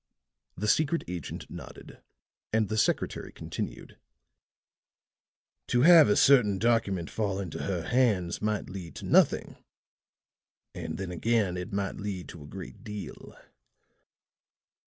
[0.57, 2.01] The secret agent nodded,
[2.51, 3.99] and the secretary continued:
[5.67, 9.57] "To have a certain document fall into her hands might lead to nothing
[10.73, 13.37] and then again it might lead to a great deal."